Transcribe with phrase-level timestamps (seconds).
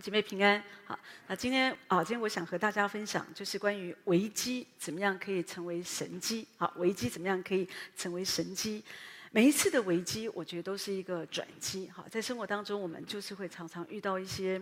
[0.00, 0.62] 姐妹平安。
[0.86, 6.46] 好，那今天啊，今天我想和大家分享，就是关于危机怎么样可以成为神机。
[6.56, 8.82] 好，危机怎么样可以成为神机？
[9.30, 11.90] 每一次的危机，我觉得都是一个转机。
[11.90, 14.60] 好，在生活当中，我们就是会常常遇到一些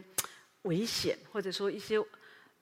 [0.62, 2.02] 危险，或者说一些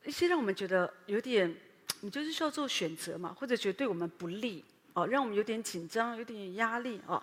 [0.04, 1.54] 一些让我们觉得有点，
[2.00, 4.62] 你就是需要做选择嘛，或者觉得对我们不利
[4.92, 7.22] 哦，让我们有点紧张，有点压力哦。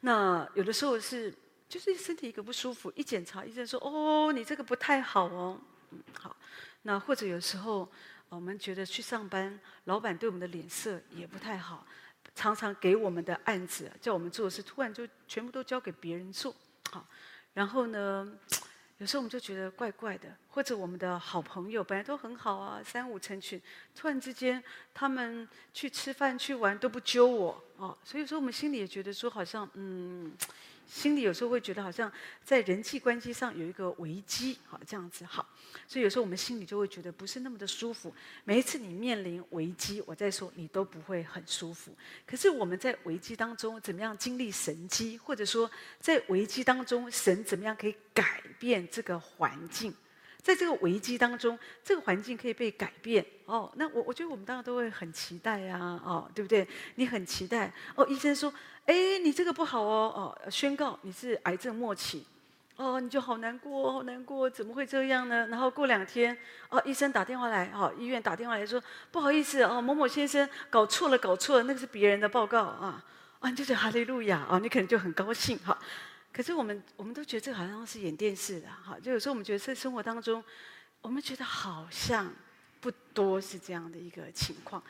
[0.00, 1.30] 那有的时候是。
[1.74, 6.36] 就是身体一个不舒服，一检查医生说：“哦，你这个不太好哦。”嗯，好。
[6.82, 7.90] 那或者有时候
[8.28, 11.84] 我们觉得去上班，老板对我们的脸色也不太好，
[12.32, 16.54] 常常给我们的案子叫我们做的事，突然就全部都交给别人做。
[16.92, 17.04] 好，
[17.54, 18.32] 然后呢，
[18.98, 23.60] 有时候我们就觉得怪怪的，或者我们的好朋友本来都很好啊，三五成群，
[23.96, 24.62] 突然之间
[24.94, 30.32] 他们去吃饭去玩都不揪我哦，所以说我们心里也觉得说好像嗯。
[30.86, 32.10] 心里有时候会觉得好像
[32.44, 35.46] 在人际关系上有一个危机，好这样子好，
[35.86, 38.14] 所以有时候我们心里就会觉得不是那么的舒服。
[38.44, 41.94] 每一次你面临危机，我在说你都不会很舒服。
[42.26, 49.94] 可是我们在危机当中怎么样经历神机，或者说在危机当中神怎么样可以改变这个环境？
[50.44, 53.72] 在这个危机当中，这个环境可以被改变哦。
[53.76, 56.68] 那我我觉得我们当然都会很期待呀，哦，对不对？
[56.96, 58.06] 你很期待哦。
[58.06, 58.52] 医生说，
[58.84, 62.26] 哎，你这个不好哦，哦，宣告你是癌症末期，
[62.76, 65.46] 哦，你就好难过，好难过，怎么会这样呢？
[65.46, 66.36] 然后过两天，
[66.68, 68.78] 哦，医生打电话来，哦，医院打电话来说，
[69.10, 73.02] 不好意思哦，某某先生搞错了，搞错了，那个是别人的报告啊，
[73.40, 75.78] 啊，你就是哈利路亚啊，你可能就很高兴哈。
[76.34, 80.42] 可是我们我们都觉得这好像是演电视的，哈，就有时候我们觉得在生活当中，
[81.00, 82.34] 我们觉得好像
[82.80, 84.82] 不多是这样的一个情况。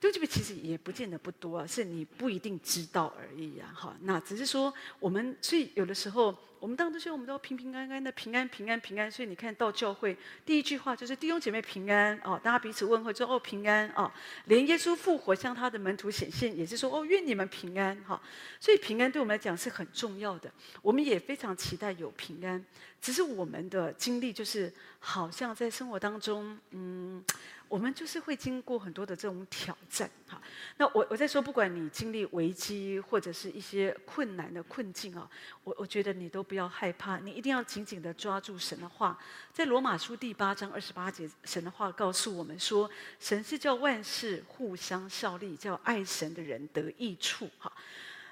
[0.00, 3.96] 对不起，其实也不见得不多啊，是你不一定知道而已啊，哈。
[4.02, 9.10] 那只是说我们，所以有的时候我们当然都希望我们都要平平安安的，平安平安平安。
[9.10, 14.10] 所以你看到教会第一句话就是弟兄姐妹平安哦，大家彼此问候说哦平安哦，
[14.44, 18.20] 连耶稣复活向他的门徒显现也是说哦愿你们平安哈。
[18.60, 22.64] 所以平安对我们来讲是很重要的，我们也非常期待有平安。
[23.00, 27.24] 只是我们的经历就是好像在生活当中，嗯。
[27.68, 30.40] 我们就是会经过很多的这种挑战，哈。
[30.78, 35.28] 那我我在说，不管你经历危机或者是一些困难的困境啊，
[35.64, 39.18] 我我觉得你都不要害怕，你一定要紧紧的抓住神的话。
[39.52, 42.90] 在罗马书第八章二十八节，神的话告诉我们说，
[43.20, 47.70] 神是叫万事互相效力，叫爱神的人得益处，哈。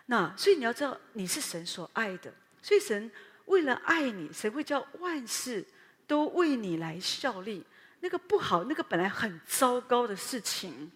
[0.06, 2.32] 那所以你要知道，你是神所爱的，
[2.62, 3.10] 所以神
[3.46, 5.66] 为了爱你，神会叫万事
[6.06, 7.64] 都为你来效力。
[8.00, 10.90] 那个不好，那个本来很糟糕的事情，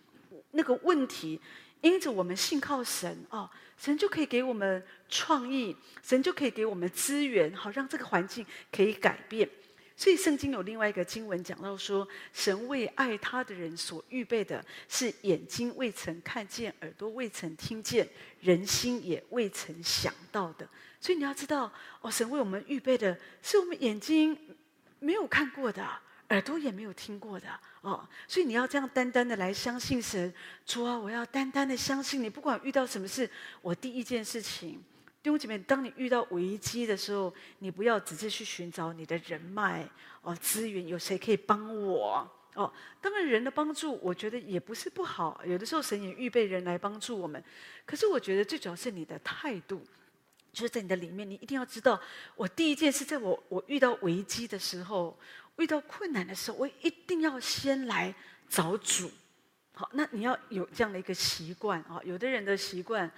[0.52, 1.40] 那个问题，
[1.80, 9.48] 因着我们信靠神哦，神就可以给我们创意，神就可以给我们资源，好让这个环境可以改变。
[9.96, 18.08] 所以圣经有另外一个经文讲到说，神为爱他的人所预备的是眼睛未曾看见，耳朵未曾听见，
[18.40, 20.66] 人心也未曾想到的。
[21.00, 24.38] 所以你要知道哦，神为我们预备的是我们眼睛
[25.00, 25.86] 没有看过的。
[26.30, 27.46] 耳朵也没有听过的
[27.82, 30.32] 哦，所以你要这样单单的来相信神，
[30.64, 32.30] 主啊，我要单单的相信你。
[32.30, 33.28] 不管遇到什么事，
[33.62, 34.82] 我第一件事情，
[35.22, 39.88] 弟兄姐妹，当你遇到危机的时候，你不要只是去寻找你的人脉
[40.22, 42.72] 哦，资源有谁可以帮我哦？
[43.00, 47.42] 当然，人的帮助我觉得也不是不好，有的时候神也预备人来帮助我们。
[47.84, 49.82] 可是我觉得最主要是你的态度，
[50.52, 51.98] 就是在你的里面，你一定要知道，
[52.36, 55.18] 我第一件事，在我我遇到危机的时候。
[55.56, 58.14] 遇到困难的时候，我一定要先来
[58.48, 59.10] 找主。
[59.72, 62.00] 好，那你要有这样的一个习惯啊。
[62.04, 63.10] 有的人的习惯，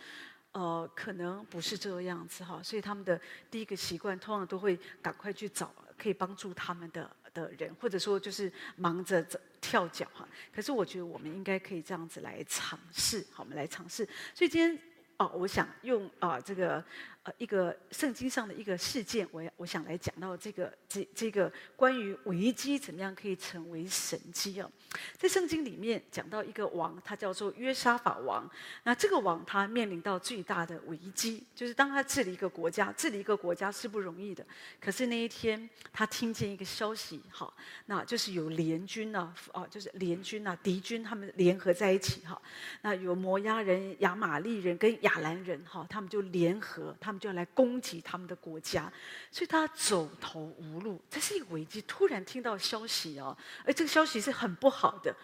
[0.52, 2.62] 呃，可能不是这个样子哈。
[2.62, 3.20] 所以他们的
[3.50, 9.24] 第一个习惯，通常都会赶快去找可以帮助他们的的人，或者说就是忙着
[9.60, 10.28] 跳脚哈。
[10.54, 14.04] 可是我觉得我们应该可以这样子来尝试，好，我们来尝试。
[14.34, 14.78] 所以今天
[15.16, 16.84] 哦，我想用啊这个。
[17.24, 24.68] 呃，一个圣经上的一个事件，我我想来讲到这个这这个关于危机怎么样可以成为神机哦。
[25.16, 28.50] 在圣经里面讲到一个王，他叫做约沙法王。
[28.82, 34.44] 那这个王他面临到最大的危机，就是当他治理一个国家，治理一个国家是不容易的。
[34.80, 37.54] 可是那一天他听见一个消息，哈，
[37.86, 42.42] 那就是有联军呢，啊，就是联军啊，敌军他们联合在一起，哈，
[42.80, 47.11] 那有摩押人、亚玛利人跟亚兰人，哈，他们就联合他。
[47.12, 48.90] 他们就要来攻击他们的国家，
[49.30, 50.98] 所以他走投无路。
[51.10, 53.36] 这是一个危机，突然听到消息哦，
[53.66, 55.14] 而这个消息是很不好的。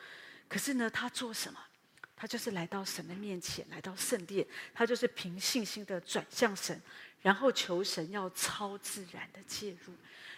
[0.51, 1.59] 可是呢，他做什么？
[2.15, 6.79] 他就是来到神的面前，来到圣殿，他就是凭信心的转向神，
[7.23, 9.95] 然后求神要超自然的介入。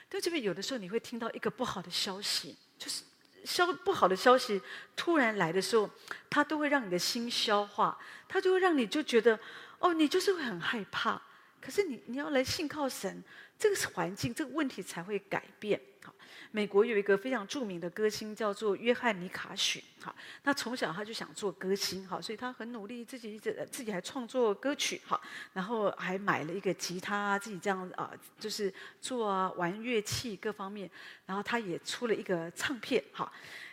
[0.09, 3.03] 对这边有的时候你会听到一个不好的消息，就是
[3.45, 4.63] 消不好的消息
[4.95, 5.91] 突然来的时候，
[6.29, 7.99] 它都会让你的心消化，
[8.29, 9.37] 它就会让你就觉得
[9.81, 11.21] 哦，你就是会很害怕。
[11.61, 13.23] 可是你你要来信靠神，
[13.59, 15.81] 这个环境这个问题才会改变。
[16.03, 16.15] 好，
[16.51, 19.85] 美国有一个非常著名的歌星叫做约翰尼卡许。
[20.01, 25.21] 好，他从小他就想做歌星，好，所以他很努力，自己一直自己还创作歌曲，好，
[25.53, 30.91] 然后还买了一个吉他，自己这样啊，就是做啊玩乐器各方面，
[31.27, 33.31] 然后他也出了一个唱片，好，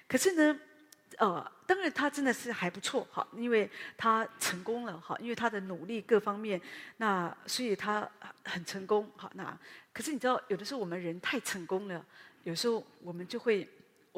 [0.08, 0.60] 可是呢。
[1.18, 6.62] 呃，当然他真的是还不错哈，因为他成功了哈，因为他的努力各方面，
[6.98, 8.08] 那所以他
[8.44, 9.30] 很成功哈。
[9.34, 9.58] 那
[9.92, 12.06] 可是你知道，有的时候我们人太成功了，
[12.44, 13.68] 有时候我们就会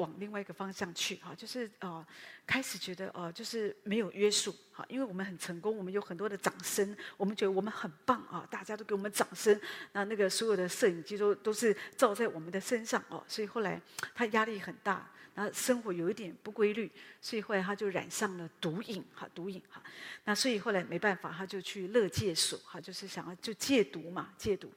[0.00, 2.04] 往另外一个方向去哈，就是呃
[2.46, 9.60] 开始觉得呃就是没有约束哈，因为我们很成功，我们有很多的掌声，我们觉得我们很棒啊，大家都给我们掌声，
[9.92, 13.80] 那那个所有的摄影机都都是照在我们的身上哦，所以后来
[14.14, 15.08] 他压力很大。
[15.32, 16.90] 然后生活有一点不规律，
[17.22, 19.80] 所以后来他就染上了毒瘾，哈，毒瘾，哈。
[20.24, 24.70] 那所以后来没办法，他就去乐戒所，哈，就是想要就戒毒嘛，戒毒。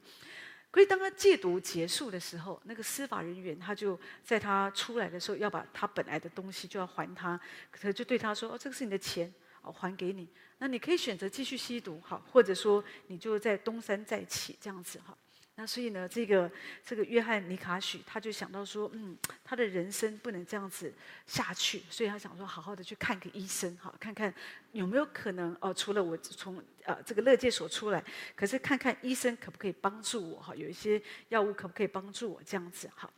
[0.74, 7.40] 可以当他戒毒结束的时候，那个司法人员他就在他出来的时候要把他本来的东西就要还他，
[7.70, 9.32] 可是就对他说：“哦，这个是你的钱，
[9.62, 10.28] 哦，还给你。
[10.58, 15.16] 那你可以选择继续吸毒，好，或者说你就在东山再起这样子，哈。”
[15.56, 16.50] 那所以呢，这个
[16.84, 20.92] 这个约翰尼卡许他就想到说，嗯，他的人生不能这样子
[21.26, 24.34] 下去，所以他想说，好好的去看个医生，哈，看看
[24.72, 28.02] 有没有可能哦，除了我从呃这个乐戒所出来，
[28.34, 33.08] 可是看看医生可不可以帮助我，哈，有一些药物可不可以帮助我这样子，哈。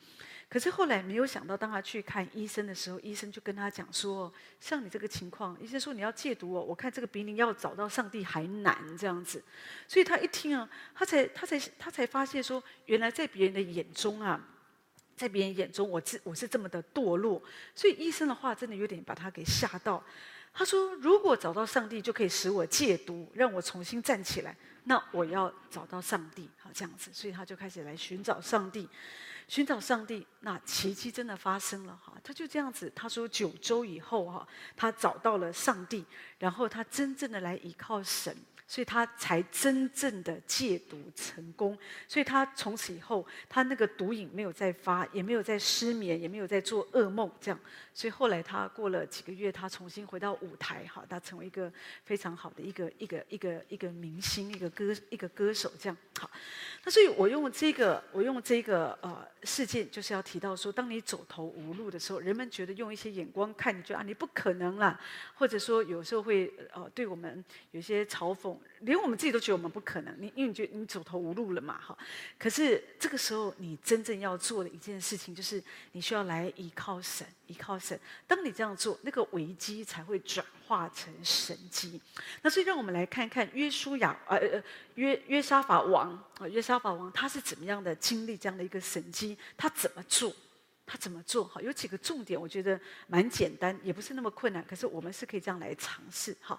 [0.48, 9.42] 可是后来没有想到，当他去看医生的时候，医生就跟他讲说：“像你这个情况，医生说你要戒毒哦，我看这个比你要找到上帝还难这样子。”
[9.88, 14.40] 所以他一听啊，他才他才他才发现说，原来在别人的眼中啊，
[15.16, 17.42] 在别人眼中我是我是这么的堕落。
[17.74, 20.02] 所以医生的话真的有点把他给吓到。
[20.54, 28.88] 他说：“如果找到上帝就可以使我戒毒，让我重新站起来，那我要找到上帝。”好，这样子，所以他就开始来寻找上帝。
[29.48, 32.12] 寻找上帝，那奇迹真的发生了哈！
[32.24, 34.46] 他就这样子，他说九周以后哈，
[34.76, 36.04] 他找到了上帝，
[36.38, 38.36] 然后他真正的来依靠神。
[38.68, 41.78] 所以他才真正的戒毒成功，
[42.08, 47.58] 所以他从此以后，他那个毒瘾没有再发，也没有再失眠，也没有再做噩梦，这样。
[47.94, 51.72] 所以后来他过了几个月，他重新回到舞台，哈，他成为一个
[52.04, 55.96] 非常好的一个一个一个一个明星，一个歌一个歌手，这样。
[56.18, 56.28] 好，
[56.84, 65.00] 那所以我用这个，我用这个呃事件，就是要提到说，当你走投无路的时候，人们觉得用一些眼光看你，觉得啊你不可能啦，
[65.34, 68.55] 或者说有时候会呃对我们有些嘲讽。
[68.80, 71.96] 连我们自己都觉得我们不可能，你因为你觉得你走投无路了嘛，哈。
[72.38, 75.62] 可是这个时候，你真正要做的一件事情，就是
[75.92, 77.98] 你需要来依靠神，依靠神。
[78.26, 82.00] 当你这样做，那个危机才会转化成神机。
[82.42, 84.62] 那所以，让我们来看看约书亚，呃呃，
[84.96, 89.36] 约约沙法王啊，约沙法王他是怎么样的经历这样的一个神机？
[89.56, 90.32] 他怎么做？
[90.86, 91.44] 他怎么做？
[91.44, 94.64] 哈，有几个重点，我觉得蛮简单，也不是那么困难。
[94.64, 96.58] 可是我们是可以这样来尝试，哈，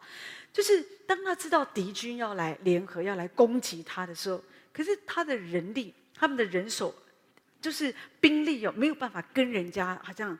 [0.51, 4.43] 就是当他知道敌军要来联合要来攻击他的时候，
[4.73, 6.93] 可是他的人力，他们的人手，
[7.61, 10.37] 就是兵力哦，没有办法跟人家好像，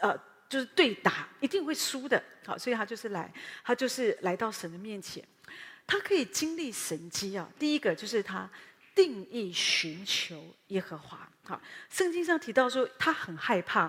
[0.00, 0.16] 呃，
[0.48, 2.22] 就是对打，一定会输的。
[2.46, 3.32] 好，所以他就是来，
[3.64, 5.22] 他就是来到神的面前，
[5.88, 7.50] 他可以经历神迹啊。
[7.58, 8.48] 第一个就是他。
[8.98, 11.20] 定义寻求耶和华。
[11.44, 13.88] 好，圣经上提到说他很害怕，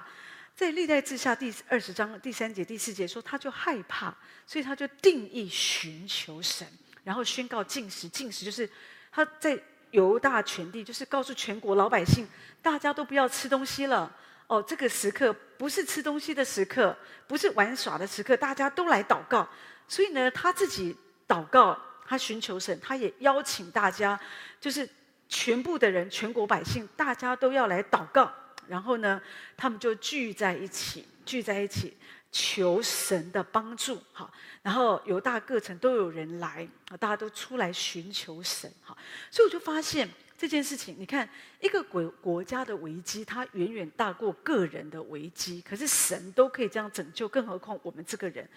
[0.56, 6.68] 在历代志下第二十章第三节第四节说他就害怕，所以他就定义寻求神，
[7.04, 8.08] 然后宣告禁食。
[8.08, 8.70] 禁食就是
[9.12, 12.28] 他在犹大全地，就是告诉全国老百姓，
[12.62, 14.16] 大家都不要吃东西了。
[14.46, 16.96] 哦，这个时刻不是吃东西的时刻，
[17.28, 19.50] 不是玩耍的时刻，大家都来祷告。
[19.88, 20.96] 所以呢，他自己
[21.28, 21.76] 祷告，
[22.06, 24.20] 他寻求神，他也邀请大家，
[24.62, 24.88] 就是。
[25.30, 28.30] 全部的人，全国百姓，大家都要来祷告。
[28.68, 29.22] 然后呢，
[29.56, 31.96] 他们就聚在一起，聚在一起
[32.32, 34.00] 求神的帮助。
[34.12, 34.32] 哈，
[34.64, 38.72] 然后犹大各城都有人来，啊，大家都出来寻求神。
[38.84, 38.98] 哈，
[39.32, 41.28] 所以我就发现这件事情，你看
[41.60, 45.62] 一个国国家的危机，它远远大过个人的危机。
[45.62, 48.48] 可是神都可以这样拯救，更何况我们这个人。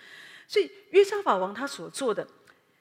[0.48, 2.26] 所以约沙法王他所做的，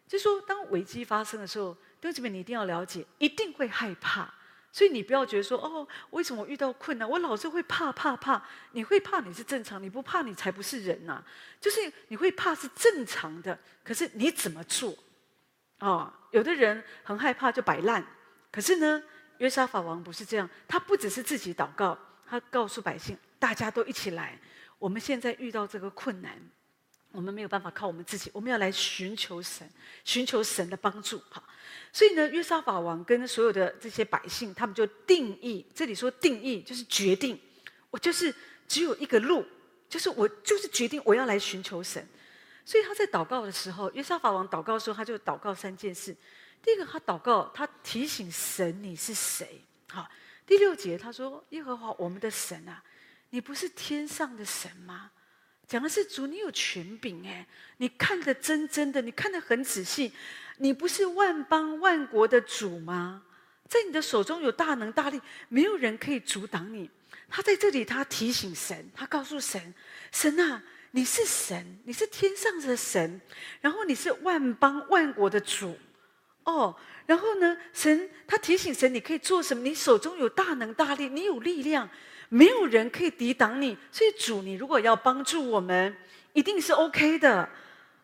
[0.08, 1.76] 就是说当危机发生的时候。
[2.02, 4.28] 弟兄姊妹，你一定要了解，一定会害怕，
[4.72, 8.44] 所以你不要觉得说哦，为什么我遇到困难，我老是会怕怕怕？
[8.72, 11.26] 你会怕你是正常，你不怕你才不是人呐、啊。
[11.62, 14.92] 就是你会怕是正常的，可是你怎么做？
[15.78, 18.04] 啊、哦，有的人很害怕就摆烂，
[18.52, 19.04] 可是呢，
[19.38, 21.96] 约沙法王不是这样，他不只是自己祷告，
[22.28, 24.40] 他告诉百姓，大家都一起来。
[24.80, 26.36] 我们现在遇到这个困难，
[27.12, 29.70] 我们没有办法靠我们自己，我们要来寻求神，
[30.04, 31.22] 寻求神的帮助。
[31.30, 31.44] 好。
[31.94, 37.40] 所以呢，约沙法王跟所有的这些百姓，他们就定义，这里说定义就是决定，
[37.90, 38.34] 我就是
[38.68, 39.46] 只有一个路，
[39.90, 42.08] 就是我就是决定我要来寻求神。
[42.64, 46.16] 所以他在祷告的时候，约沙法王祷告的时候，他就祷告三件事。
[46.64, 49.62] 第一个，他祷告，他提醒神你是谁。
[49.90, 50.08] 好，
[50.46, 52.82] 第六节他说：“耶和华我们的神啊，
[53.32, 55.12] 你不是天上的神吗？”
[55.68, 60.14] 讲的是主，你有权柄哎，你看得真真的，你看得很仔细。
[60.62, 63.24] 你不是万邦万国的主吗？
[63.68, 66.88] 在你的手中有大能大力，没有人可以阻挡你。
[67.28, 69.74] 他在这里，他提醒神，他告诉神：
[70.12, 73.20] 神啊，你是神，你是天上的神，
[73.60, 75.76] 然后你是万邦万国的主。
[76.44, 76.76] 哦，
[77.08, 79.64] 然后呢，神他提醒神，你可以做什么？
[79.64, 81.90] 你手中有大能大力，你有力量，
[82.30, 83.76] 没有人可以抵挡你。
[83.92, 85.98] 所以主，你如果要帮助我们，
[86.34, 87.50] 一定是 OK 的。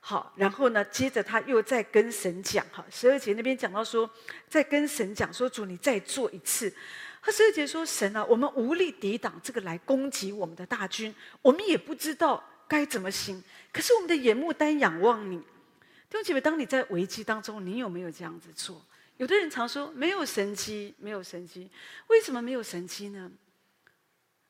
[0.09, 4.09] 好，然后呢，接着他又再跟神讲，哈，十二节那边讲到说，
[4.47, 6.73] 再跟神讲说，主你再做一次。
[7.21, 13.43] 他十二节说，神啊，我们无力抵挡这个来攻击我们的大军，我们也不知道该怎么行。
[13.73, 15.39] 可是我们的眼目单仰望你。
[15.39, 18.81] 弟兄姐妹，当你在危机当中，你有没有这样子做？
[19.17, 21.69] 有的人常说没有神迹，没有神迹，
[22.07, 23.29] 为什么没有神迹呢？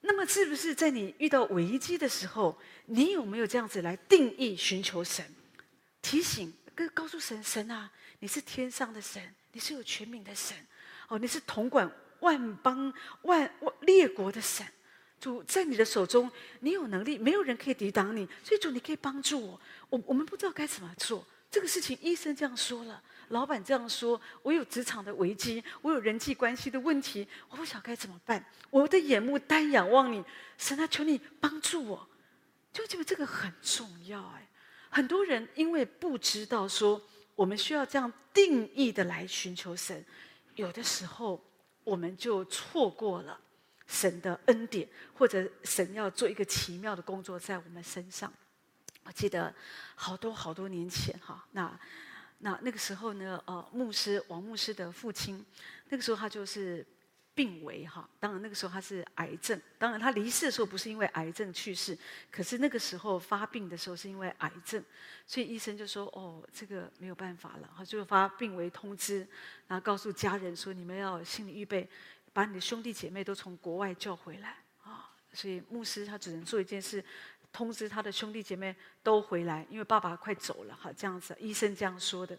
[0.02, 5.26] 那么是不是在你遇到危机的时候，你有没有这样子来定义寻求神？
[6.01, 10.56] 提醒跟告诉神，神啊，你是天上的神，你是有权柄的神，
[11.08, 14.66] 哦，你是统管万邦万万列国的神。
[15.20, 18.27] 主在你的手中，你有能力，没有人可以抵挡你。
[18.44, 19.60] 所以主，你可以帮助我。
[19.89, 21.98] 我我们不知道该怎么做这个事情。
[22.01, 28.46] 医生这样说了，老板这样说，我有职场的危机，我有人际关系的问题，我不晓该怎么办。
[28.70, 30.24] 我的眼目单仰望你，
[30.56, 32.08] 神啊，求你帮助我。
[32.72, 34.47] 就觉得这个很重要哎。
[34.98, 37.00] 很多人因为不知道说
[37.36, 40.04] 我们需要这样定义的来寻求神，
[40.56, 41.39] 有的时候
[41.84, 43.39] 我们就错过了
[43.86, 48.34] 神的恩典，或者神要做一个奇妙的工作在我们身上。
[49.04, 49.54] 我记得
[49.94, 51.80] 好多好多年前哈，那
[52.39, 55.46] 那那个时候呢，呃，牧师王牧师的父亲，
[55.89, 56.84] 那个时候他就是。
[57.38, 61.96] 病危哈，当然那个时候他是癌症，当然他离世的时候不是因为癌症去世，
[62.32, 64.84] 可是那个时候发病的时候是因为癌症，
[65.27, 69.20] 所以医生就说哦，这个没有办法了，他就发病危通知，
[69.67, 71.88] 然后告诉家人说，你们要心理预备，
[72.34, 77.06] 把你的兄弟姐妹都从国外叫回来啊，所以牧师他只能做一件事，
[77.53, 82.36] 通知他的兄弟姐妹都回来，因为爸爸快走了哈，这样子医生这样说的。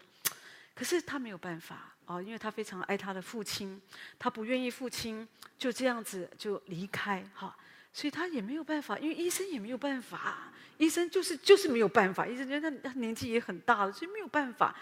[0.79, 3.81] 可是他没有办法啊，因为他非常爱他的父亲，
[4.17, 7.53] 他不愿意父亲就这样子就离开哈，
[7.91, 14.73] 所以他也没有办法，因为医生也没有办法，医生就是就是没有办法，医生觉得他年纪也很大了，所以没有办法。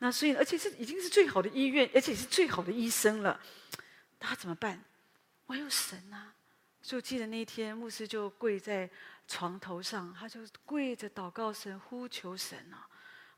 [0.00, 3.40] 那所以而且是已经是最好的医院，而且是最好的医生了，
[4.18, 4.82] 他怎么办？
[5.46, 6.34] 我有神啊！
[6.82, 8.90] 就记得那一天，牧师就跪在
[9.28, 12.84] 床头上，他就跪着祷告神，呼求神啊，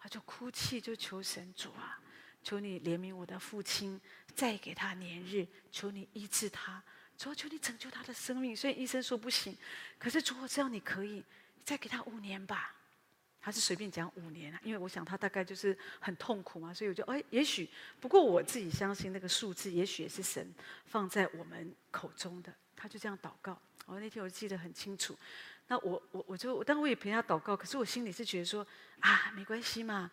[0.01, 2.01] 他就哭泣，就求神主啊。
[2.47, 4.01] 求你怜悯我的父亲，
[4.33, 5.45] 再给他年日。
[5.73, 6.81] 求你医治他，
[7.19, 8.57] 主求你拯救他的生命。
[8.57, 9.53] 所以医生说不行，
[9.99, 11.25] 可是主，我知道你可以，
[11.65, 12.73] 再给他五年吧。
[13.41, 17.69] 他是随便讲五年啊，因为我想他大概就是很痛苦嘛，所以我就哎，也许。
[17.99, 22.55] 不过我自己相信那个数字，也许也是神放在我们口中的。
[22.77, 23.61] 他就这样祷告。
[23.87, 25.19] 我那天我记得很清楚。
[25.67, 28.65] 那我我我就，当我也陪他祷告，可是我心里是觉得说
[29.01, 30.09] 啊，没关系嘛。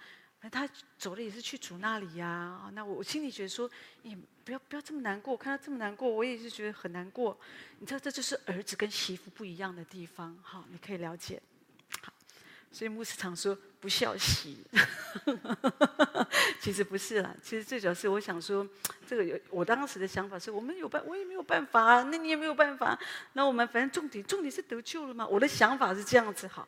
[0.46, 3.70] 那他走了也是去主那里呀，那我我心里觉得说，
[4.02, 7.40] 你不要不要这么难过，看他这么难过，我也是觉得很难过。
[7.80, 11.42] 你知道，这就是儿子跟媳妇不一样的地方，好，你可以了解。
[12.74, 14.58] 所以牧师常说不孝媳，
[16.60, 18.68] 其实不是啦，其实最主要是我想说，
[19.08, 23.00] 这个有我当时的想法是我们有办，我也没有办法啊，那你也没有办法，
[23.32, 25.26] 那我们反正重点重点是得救了嘛。
[25.26, 26.68] 我的想法是这样子，哈，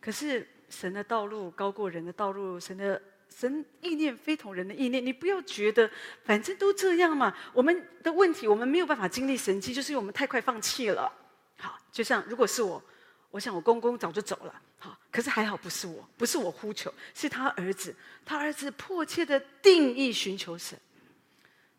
[0.00, 0.48] 可是。
[0.70, 5.04] 神的道路高过人的道路，神的神意念非同人的意念。
[5.04, 5.90] 你不要觉得
[6.24, 7.36] 反正都这样嘛。
[7.52, 11.12] 我们的问题，我们没有办法经历神迹，就是因为我们太快放弃了。
[11.58, 12.82] 好，就像如果是我，
[13.30, 14.62] 我想我公公早就走了。
[14.78, 20.78] 好，可是还好不是我，不是我呼求，是他儿子，他儿子迫切的定义寻求神。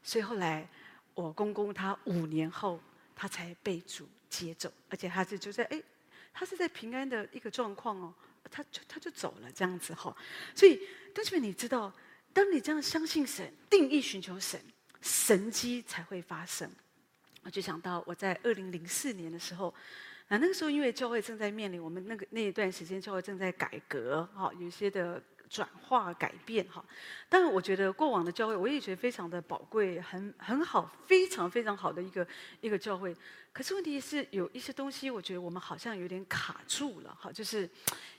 [0.03, 0.67] 所以后来
[1.13, 2.79] 我公公他五年后
[3.15, 5.81] 他才被主接走，而且他是就在哎，
[6.31, 8.13] 他是在平安的一个状况哦，
[8.51, 10.15] 他就他就走了这样子哈。
[10.53, 10.79] 所以，
[11.15, 11.91] 但是你知道，
[12.33, 14.61] 当你这样相信神，定义寻求神，
[15.01, 16.69] 神迹才会发生。
[17.43, 19.73] 我就想到我在二零零四年的时候。
[20.27, 26.83] 那那个时候，因为教会正在面临我们那个那一段时间，教会正在改革，哈，有些的转化改变，哈。
[27.27, 32.25] 但是，我觉得过往的教会，我也觉得非常的宝贵，很很好，非常非常好的一个
[32.61, 33.13] 一个教会。
[33.51, 37.69] 可是问题是，有一些东西，我觉得我们好像有点卡住了，哈，就是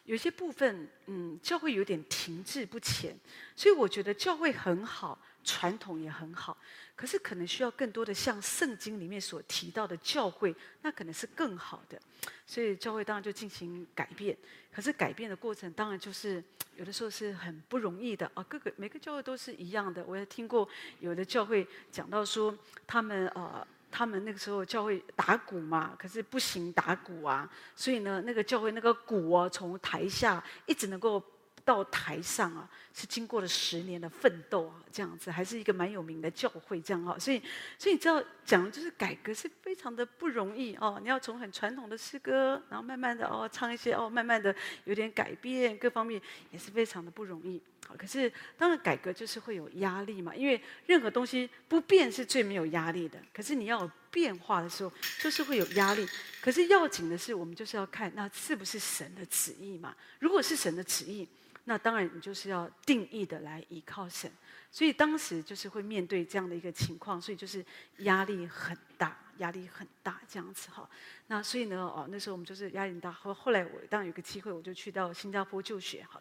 [0.05, 3.19] 有些部分，嗯，教会有点停滞不前。
[3.57, 6.55] 所以我觉得教会很好，传统也很好。
[6.95, 12.01] 可是可能需要更多的像圣经里面所提到的教会，那可能是更好的。
[12.47, 14.37] 所以教会当然就进行改变。
[14.73, 16.43] 可是改变的过程当然就是
[16.77, 18.43] 有的时候是很不容易的啊。
[18.49, 20.05] 各个每个教会都是一样的。
[20.05, 20.69] 我也听过
[21.01, 22.57] 有的教会讲到说，
[22.87, 27.51] 他们呃，他们那个时候教会打鼓嘛，可是不行打鼓啊。
[27.75, 31.23] 所以呢，那个教会那个鼓啊，从台下一直能够。
[31.65, 37.41] 到台上啊，是经过了十年的奋斗啊，这样子还是一个蛮有名的教会，这样哈，所以，
[37.79, 40.99] 所以你知道讲就是改革是非常的不容易哦。
[41.03, 44.55] 你要从很传统的诗歌，然后慢慢的哦唱一些哦，慢慢的
[44.85, 47.63] 有点改变，各方面也是非常的不容易。
[47.87, 53.19] 好，可是当然改革就是会有压力嘛，因为任何东西不变是最没有压力的。
[53.33, 56.05] 可是你要有变化的时候，就是会有压力。
[56.41, 59.95] 可是要紧的是，我们就是要看那是不是神的旨意嘛。
[60.19, 61.29] 如果是神的旨意。
[61.65, 64.31] 那当然，你就是要定义的来依靠神，
[64.71, 67.65] 所以当时就是会面对这样的一个情况，所以就是
[67.99, 70.89] 压力很大，压力很大这样子哈。
[71.29, 73.13] 那所以呢，哦，那时候我们就是压力很大。
[73.13, 76.21] 后后来我当然有个机会，我就去到新加坡就学哈。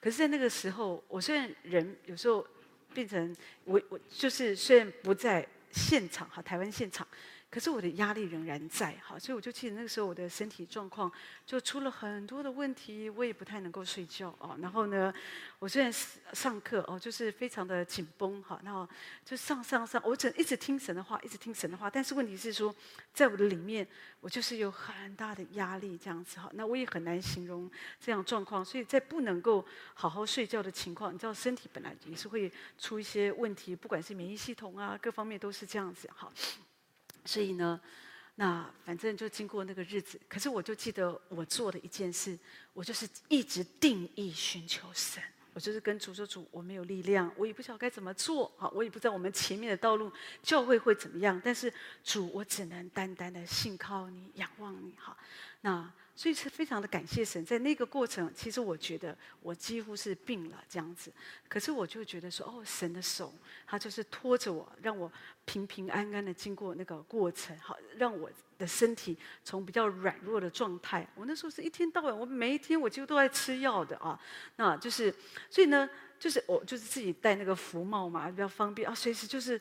[0.00, 2.46] 可是，在那个时候，我虽然人有时候
[2.92, 7.06] 变成我我就是虽然不在现场哈，台湾现场。
[7.54, 11.08] 可是我的压力仍然在，哈，所以我就记得那个时候我的身体状况
[11.46, 14.58] 就出了很多的问题，我也不太能够睡觉哦。
[14.60, 15.14] 然后呢，
[15.60, 15.92] 我虽然
[16.32, 18.88] 上课哦，就是非常的紧绷哈，然后
[19.24, 21.88] 就上上上，我只一直听神的话，一直听神的话。
[21.88, 22.74] 但是问题是说，
[23.12, 23.86] 在我的里面，
[24.20, 26.50] 我就是有很大的压力这样子哈。
[26.54, 32.50] 那我也很难形容这样状况，所以在不能够好好睡觉的情况，你知道身体本来也是会
[32.80, 36.28] 出一些问题，不管是免疫系统啊，各方面都是这样子哈。
[37.24, 37.80] 所以呢，
[38.36, 42.38] 那反正就经过那个日子，可是我就记得我做的一件事，
[42.72, 45.22] 我就是一直定义寻求神。
[45.52, 48.50] 我就是跟主说：“主，我没有力量，我也不晓得该怎么做。
[48.56, 51.40] 好，我也不知道我们前面的道路教会会怎么样。
[51.44, 54.94] 但是主，我只能单单的信靠你，仰望你。
[54.98, 55.16] 好，
[55.60, 61.12] 那。”所以是非常的感谢神，在那个过程，其实我觉得我几乎是病了这样子，
[61.48, 63.32] 可是我就觉得说，哦，神的手，
[63.66, 65.10] 他就是拖着我，让我
[65.44, 74.18] 平平安安的经过那个过程，好，让我的身体从比较软弱的状态，我那时候是一天到晚，我每一天我几乎都在吃药的啊，
[74.56, 75.12] 那就是，
[75.50, 79.60] 所以呢，就是我就是自己戴那个服帽嘛，比较方便啊，随时就是。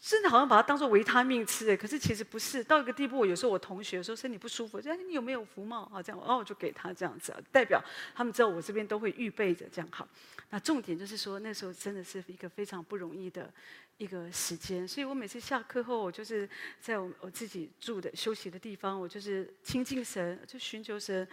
[0.00, 2.62] 真的好像把它当做维他命吃哎，可是其实不是。
[2.62, 6.02] 到一个地步，有时候我同学说身体不舒服，就哎，你有没有福帽啊？
[6.02, 7.82] 这样，哦，我就给他这样子，代表
[8.14, 10.08] 他们知道我这边都会预备着这样好。
[10.50, 13.52] 那重点就是说，那时候真的是一个非常不容易的
[13.98, 16.48] 一个时间，所以我每次下课后，我就是
[16.80, 21.26] 在我我自己住的休息的地方，我就是亲近神，就寻求神，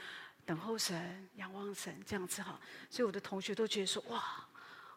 [0.45, 2.59] 等候神，仰望神这样子哈。
[2.89, 4.47] 所以我的同学都觉得说哇。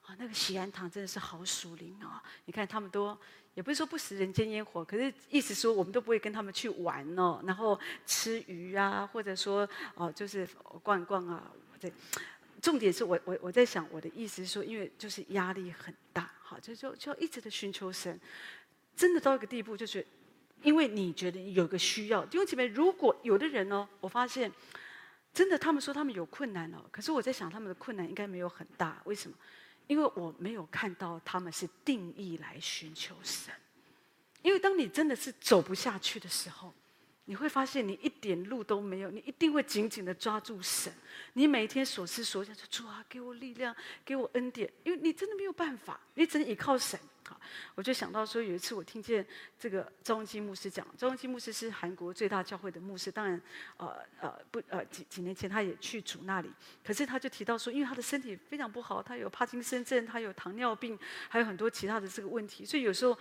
[0.07, 2.23] 啊，那个喜安堂真的是好属灵哦！
[2.45, 3.17] 你看他们都
[3.55, 10.47] 也不是说不食人间烟火，可是意思说我们都不会跟他们去玩哦，然后吃鱼啊，或者说哦，就是
[10.83, 11.51] 逛逛啊。
[11.81, 11.93] 对，
[12.63, 18.19] 重点是我我我在想，我的意思是说，因为就是压力很大，好，就就就一直的寻求神，
[18.95, 20.07] 真的到一个地步，就是
[20.63, 24.53] 因为你觉得有个需要，弟兄姐妹，如果有的人呢，我发现
[25.35, 29.37] 真的他们说他们有困难哦，可是我在想他们的困难应该没有很大，为什么？
[29.87, 33.55] 因为我没有看到他们是定义来寻求神，
[34.43, 36.73] 因为当你真的是走不下去的时候，
[37.27, 40.93] 你会发现你一点路都没有，你一定会紧紧的抓住神。
[41.33, 46.99] 你每天所思所想就主啊，给我力量，给我恩典，因为你真的没有办法，你只能依靠神。
[47.29, 47.41] 好，
[47.75, 49.27] 我就想到说，有一次我听见
[49.59, 53.41] 这个赵文基牧师讲，赵文基牧师是韩国最大教会的牧师，当然，
[53.79, 56.49] 呃呃不呃几几年前他也去主那里，
[56.85, 60.97] 可是他就提到说，因为他的身体非常不好，他有帕金森症，他有糖尿病，
[61.29, 63.19] 还有很多其他的这个问题，所以有时候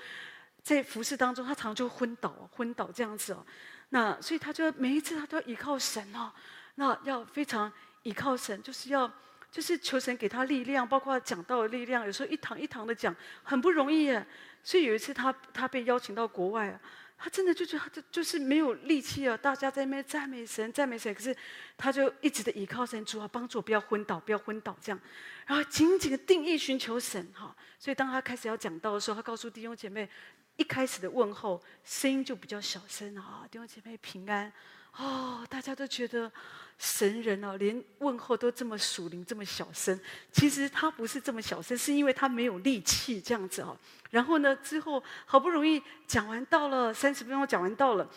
[0.61, 3.43] 在服侍当中，他常常就昏倒，昏倒这样子哦。
[3.89, 6.31] 那所以他就每一次他都要依靠神哦，
[6.75, 9.11] 那要非常依靠神，就是要。
[9.55, 12.05] 就是求神给他力量，包括讲道的力量。
[12.05, 14.27] 有时候一堂一堂的讲，很不容易耶。
[14.61, 16.81] 所以有一次他他被邀请到国外啊，
[17.17, 19.37] 他真的就觉得就就是没有力气啊。
[19.37, 21.33] 大家在那边赞美神，赞美神，可是
[21.77, 24.99] 他就一直的倚靠神，主啊，帮助我不要昏倒，不要昏倒这样。
[25.45, 27.55] 然后紧紧的定义寻求神哈。
[27.79, 30.09] 所以当他开始要讲道的时候，他告诉弟兄姐妹，
[30.57, 34.51] 一开始的问候声音就比较小声啊，弟兄姐妹平安。
[34.97, 36.31] 哦，大家都觉得
[36.77, 39.99] 神人哦，连问候都这么属灵，这么小声。
[40.31, 43.77] 其实他不是这么小声，是因为他没有力气这样子哦。
[44.09, 48.09] 然后呢，之后好不容易讲完到了，三十分钟讲完到了，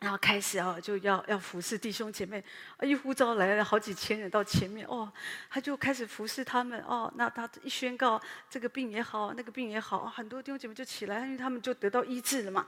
[0.00, 2.42] 然后开始啊，就要要服侍弟兄姐妹。
[2.82, 5.12] 一呼召来了好几千人到前面哦，
[5.50, 7.12] 他就开始服侍他们哦。
[7.16, 12.66] 那他一宣告这个病也好，那个病也好，很多弟兄姐妹就起来，因为他们就得到医治了嘛。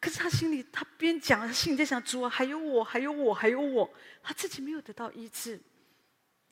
[0.00, 3.92] 可是他心里，他边讲，他心里在想：主啊，还有我，还有我，还有我。
[4.22, 5.60] 他自己没有得到医治。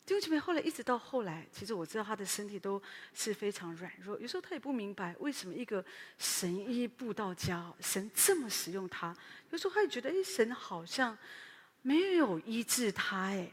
[0.04, 2.80] 弟兄姐妹，后来一直到后来，其实我知道他的身体都
[3.12, 4.18] 是非常软弱。
[4.20, 5.85] 有时候他也不明白为什么一个
[6.18, 9.16] 神医布道家，神这么使用他。
[9.50, 11.16] 有时候他也觉得，哎，神好像
[11.82, 13.50] 没有医治他，哎。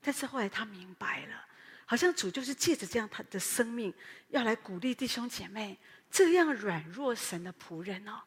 [0.00, 1.44] 但是后来他明白了，
[1.84, 3.92] 好像主就是借着这样他的生命，
[4.28, 5.76] 要来鼓励弟兄姐妹，
[6.08, 8.22] 这样软弱神的仆人哦。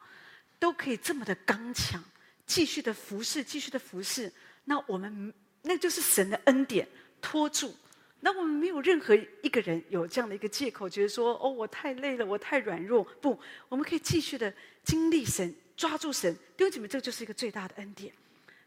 [0.60, 2.00] 都可以这么的刚强，
[2.46, 4.30] 继续的服侍，继续的服侍。
[4.64, 6.86] 那我们那就是神的恩典
[7.20, 7.74] 托住。
[8.20, 13.02] 那我们没有任何一个人有这样的一个借口，觉得说哦，我太累了，我太软弱。
[13.02, 14.52] 不，我们可以继续的
[14.84, 16.32] 经历神，抓住神。
[16.54, 18.12] 弟兄姐妹，这就是一个最大的恩典。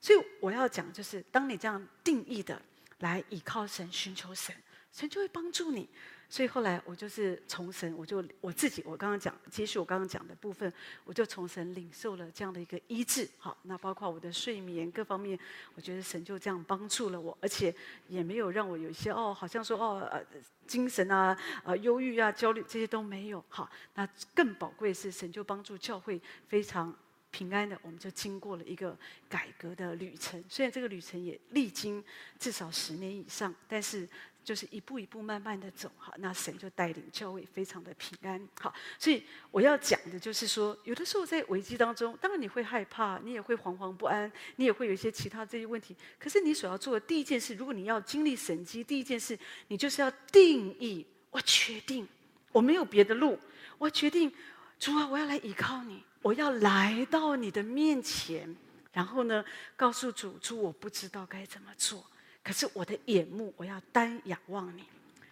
[0.01, 2.59] 所以我要讲，就是当你这样定义的
[2.99, 4.55] 来倚靠神、寻求神，
[4.91, 5.87] 神就会帮助你。
[6.33, 10.73] 所以后来我就是从神，我就我自己，我刚刚讲，接续我刚刚讲的部分，
[11.05, 13.29] 我就从神领受了这样的一个医治。
[13.37, 15.37] 好，那包括我的睡眠各方面，
[15.75, 17.71] 我觉得神就这样帮助了我，而且
[18.07, 20.25] 也没有让我有一些哦，好像说哦呃
[20.65, 23.45] 精神啊、呃忧郁啊、焦虑这些都没有。
[23.47, 26.91] 好，那更宝贵的是神就帮助教会非常
[27.29, 28.97] 平安的，我们就经过了一个
[29.29, 30.43] 改革的旅程。
[30.49, 32.03] 虽然这个旅程也历经
[32.39, 34.09] 至少十年以上，但是。
[34.43, 45.95] 就是一步一步慢慢的走，好，那神就带领教会非常的平安，好，所以我要讲的就是说，有的时候在危机当中，当然你会害怕，你也会惶惶不安，你也会有一些其他这些问题。
[46.19, 49.37] 可是你所要做的第一件事，如果你要经历神迹，第一件事，
[49.69, 52.07] 你就是要定义，我决定，
[52.51, 53.39] 我没有别的路，
[53.77, 54.31] 我决定，
[54.77, 58.53] 主啊，我要来依靠你，我要来到你的面前，
[58.91, 59.43] 然后呢，
[59.77, 62.05] 告诉主，主，我不知道该怎么做。
[62.43, 64.83] 可是我的眼目，我要单仰望你。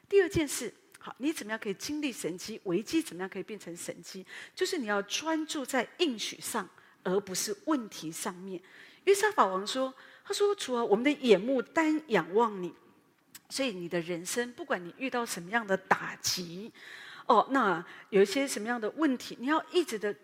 [0.07, 2.59] 第二件事，好，你怎么样可以经历神机？
[2.63, 4.25] 危机怎么样可以变成神机？
[4.55, 6.67] 就是你要专注在应许上，
[7.03, 8.61] 而不是问题上面。
[9.03, 9.93] 约沙法王说
[10.23, 12.73] ：“他说，主啊，我们的眼目单仰望你。
[13.49, 16.71] 所以你的人生，不管你遇到什么样的打击，
[17.25, 20.15] 哦，那有一些什么样的问题，你要一直的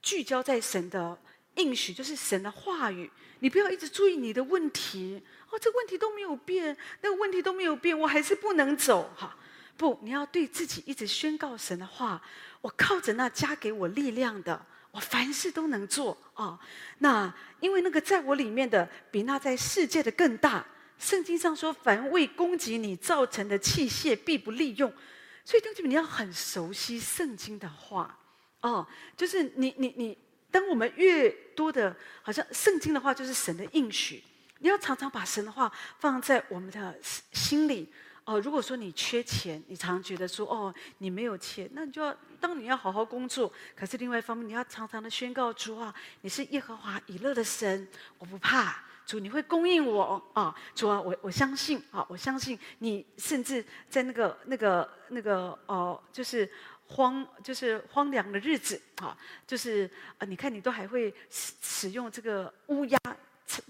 [0.00, 1.18] 聚焦在神的
[1.56, 3.10] 应许，就是神的话语。
[3.40, 9.36] 你不要一直注意你的问题。”哦，这个问题都没有变，那个问题都没有变，我还是不能走哈。
[9.76, 12.22] 不，你要对自己一直宣告神的话。
[12.60, 16.60] 我靠着那加给我力量的，我凡事都能做啊、哦。
[16.98, 20.62] 那因为那个在我里面的，比那在世界的更大。
[20.98, 24.92] 圣经上说，凡为攻击你造成的器械，必不利用。
[25.42, 28.14] 所以，弟兄们，你要很熟悉圣经的话
[28.60, 28.86] 哦。
[29.16, 30.18] 就是你你你，
[30.50, 34.22] 当我们越多的，好像圣经的话，就是神的应许。
[34.60, 36.96] 你要常常把神的话放在我们的
[37.32, 37.90] 心里
[38.24, 38.38] 哦。
[38.40, 43.50] 如果说你缺钱，你常觉得说哦，你没有钱，那你就要当你要好好工作。
[43.74, 50.54] 可是另外一方面，你要常常的宣告主啊，你是耶和华以勒的神，我不怕主，你会供应我啊。
[50.74, 56.48] 主啊，我我相信啊，我相信你，甚至在那个那个那个哦，就是
[56.86, 62.98] 荒就是荒凉的日子啊，就是啊，你看你都还会使使用这个乌鸦。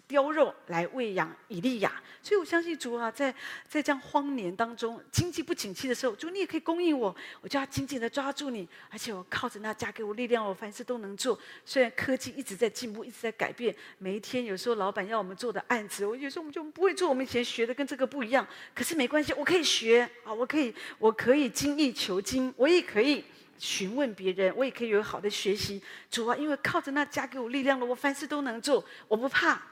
[0.07, 3.35] 雕肉来喂养以利亚，所以我相信主啊，在
[3.69, 11.39] 在这样荒年当中，经济不景气的时候，主你也可以供应我，我就要紧紧的抓住你，而且我靠着那加给我力量，我凡事都能做。
[11.65, 23.25] 虽然科技一直在进步，一直在改变，每一天有时候老板要我们做的案子，我有时候我们就不会做，我们以前学的跟这个不一样，可是没关系，我可以学啊，我可以我可以精益求精，我也可以
[23.61, 25.81] 询问别人，我也可以有好的学习。
[26.11, 29.63] 主啊，因为靠着那加给我力量了，我凡事都能做，我不怕。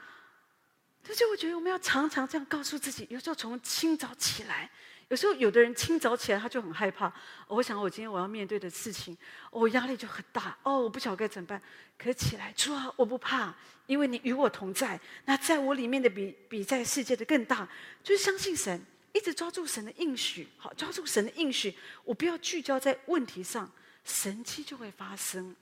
[1.03, 3.07] 所以我觉得我们要常常这样告诉自己。
[3.09, 4.69] 有时候从清早起来，
[5.07, 7.11] 有时候有的人清早起来他就很害怕。
[7.47, 9.17] 我想我今天我要面对的事情，
[9.49, 10.55] 我压力就很大。
[10.61, 11.59] 哦，我不晓得该怎么办。
[11.97, 13.51] 可起来，主啊，我不怕，
[13.87, 14.99] 因为你与我同在。
[15.25, 17.67] 那在我里面的比比在世界的更大，
[18.03, 18.79] 就是相信神。
[19.13, 23.71] 一直抓住神的应许，好，抓住神的应许，我不要聚焦在问题上，
[24.03, 25.55] 神迹就会发生。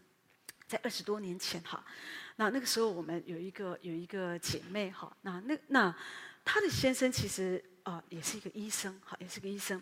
[0.67, 1.81] 在二十多年前，哈，
[2.36, 5.95] 那那个时候我们有一个有一个姐妹，哈，那那那
[6.43, 9.81] 她的先生其实啊、也是一个医生，哈，也是个医生。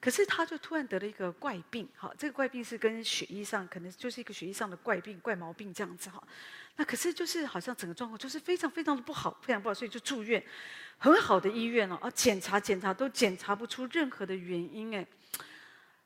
[0.00, 6.22] 可是他就突然得了一个怪病，哈，这个怪病是跟血液上可能就是一个血液上的怪病、怪毛病这样子，哈。
[6.76, 10.42] 那可是就是好像整个状况就是非常非常的不好，非常不好，所以就住院，
[11.00, 15.04] 很好的医院哦，啊，检查检查都检查不出任何的原因，哎。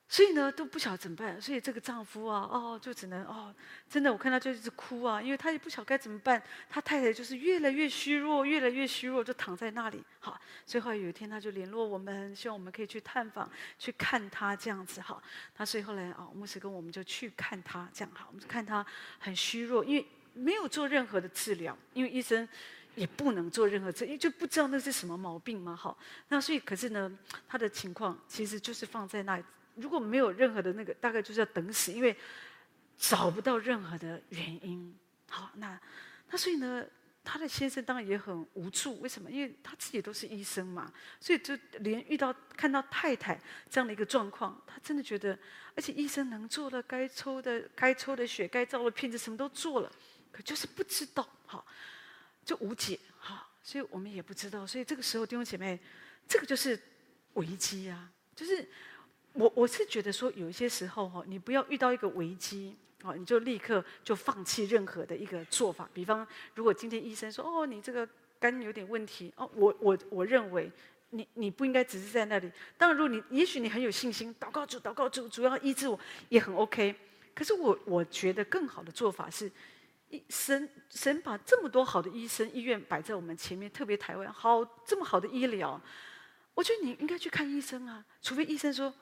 [0.07, 1.41] 所以呢，都不晓得怎么办。
[1.41, 3.53] 所以这个丈夫啊，哦，就只能哦，
[3.89, 6.41] 真的，我看他就一直哭啊，因为他也不晓得该怎么办。
[6.69, 10.05] 他太太就是越来越虚弱，越来越虚弱，就躺在那里。
[10.21, 15.01] 好，所以后有一天，他就联络我们，希望我们可以去探访，去看他这样子。
[15.01, 15.21] 哈，
[15.55, 18.87] 他所以后来啊，牧师跟我们就去看他，这样哈，我们就看他
[19.19, 22.47] 很虚弱，因为没有做任何的治疗，因为医生
[22.95, 25.75] 也不能做任何治疗，因为就不知道那是什么毛病嘛。
[25.75, 27.11] 好，那所以可是呢，
[27.49, 29.45] 他的情况其实就是放在那里。
[29.77, 32.17] 如果没有任何的那个，大概就是要等死，因为
[32.97, 34.95] 找不到任何的原因。
[35.29, 35.81] 好，那
[36.31, 36.87] 那所以呢，
[37.25, 39.01] 他的先生当然也很无助。
[39.01, 39.29] 为什么？
[39.29, 45.37] 因为他自己都是医生嘛，所以就连遇到看到太太这样的一个状况，他真的觉得，
[45.75, 49.91] 而且医生能做的、该抽的、该抽的血、该照的片子什么都做了，
[50.31, 51.67] 可就是不知道，好，
[52.45, 54.67] 就无解，哈，所以我们也不知道。
[54.67, 55.81] 所以这个时候，弟兄姐妹，
[56.29, 56.79] 这个就是
[57.35, 58.67] 危机啊，就是。
[59.37, 65.91] 我我是觉得说，有一些时候哈，你不要遇到一个危机，哦，你就立刻就放弃任何的一个做法。
[65.93, 70.71] 比方，如果今天医生说，哦，你这个肝有点问题，哦，我我我认为
[71.11, 72.49] 你你不应该只是在那里。
[72.79, 76.95] 当然，如果你也许你很有信心，祷告主，祷告主，主要医治我，也很 OK。
[77.35, 79.51] 可是我我觉得更好的做法是，
[80.29, 85.81] 神神把这么多好的医生医院摆在我们前面，特别台湾好这么好的医疗，
[86.55, 88.93] 我觉得你应该去看医生啊，除非医生说。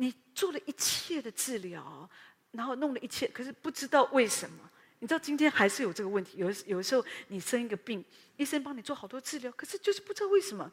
[0.00, 2.08] 你做了一切的治疗，
[2.52, 4.70] 然后弄了一切，可是不知道为什么。
[5.00, 6.38] 你知道今天还是有这个问题。
[6.38, 8.04] 有有时候你生一个病，
[8.36, 10.70] 医生帮你做好多治疗，可是就是不知道为什么，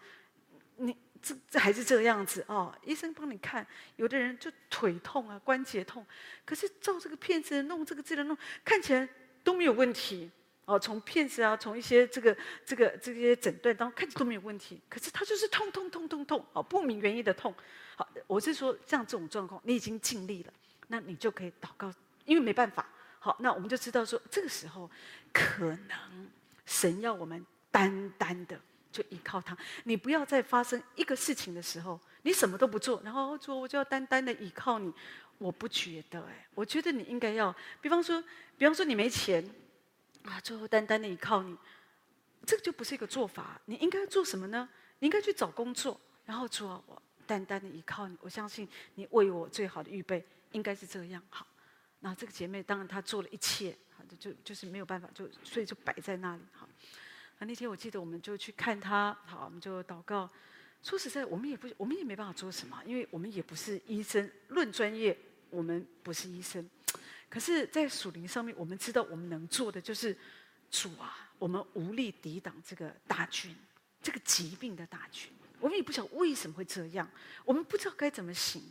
[0.76, 2.72] 你这这还是这个样子哦。
[2.84, 6.06] 医生帮你看，有的人就腿痛啊，关节痛，
[6.46, 9.10] 可是照这个片子弄这个治疗弄，看起来
[9.46, 10.30] 都没有问题
[10.66, 10.78] 哦。
[10.78, 17.54] 从片子啊，从一些这个这个这些诊断当中看起都没有问题，可是他就是痛痛痛痛痛哦，不明原因的痛。
[17.96, 20.52] 好，我是说，像这种状况，你已经尽力了，
[20.88, 21.94] 那你就可以祷告，
[22.26, 22.86] 因为没办法。
[23.20, 24.90] 好，那我们就知道说，这个时候
[25.32, 26.30] 可能
[26.66, 28.60] 神要我们单单的
[28.92, 29.58] 就依靠他。
[29.86, 34.94] 你不要再发生一个事情的时候，你什么都不做，然后说我就要单单的依靠你。
[35.38, 38.24] 我不觉得，哎，我觉得你应该要，比方说，
[38.58, 39.44] 比方说你没钱
[40.24, 41.58] 啊，最后单单的依靠你，
[42.46, 43.60] 这个就不是一个做法。
[43.66, 44.70] 你应该做什么呢？
[45.00, 47.02] 你应该去找工作，然后做我。
[47.28, 51.20] 单单的依靠你，我相信你为我最好的预备应该是这样。
[51.32, 51.48] 好，
[52.02, 53.76] 那这个姐妹当然她做了一切，
[54.20, 56.44] 就就是没有办法，就所以就摆在那里。
[56.52, 56.70] 好，
[57.40, 60.30] 那那天我记得我们就去看她，好，我们就祷告。
[60.84, 64.30] 说实在，我们也不，我们也没办法做什么，因为我们也不是医生。
[64.50, 65.18] 论专业，
[65.50, 66.70] 我们不是医生。
[67.28, 70.16] 可是，在属灵上面，我们知道我们能做的就是
[70.70, 73.56] 主啊，我们无力抵挡这个大军，
[74.02, 75.32] 这个疾病的大军。
[75.60, 77.10] 我们也不晓得为什么会这样，
[77.44, 78.62] 我们不知道该怎么行。